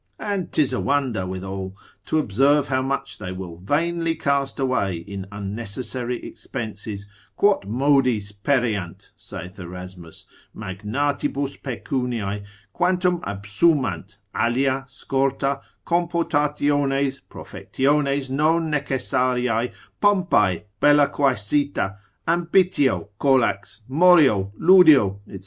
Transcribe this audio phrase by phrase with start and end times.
[0.17, 1.75] And 'tis a wonder, withal,
[2.07, 9.11] to observe how much they will vainly cast away in unnecessary expenses, quot modis pereant
[9.15, 10.25] (saith Erasmus)
[10.55, 12.43] magnatibus pecuniae,
[12.73, 19.71] quantum absumant alea, scorta, compotationes, profectiones non necessariae,
[20.01, 21.95] pompae, bella quaesita,
[22.27, 25.39] ambitio, colax, morio, ludio, &c.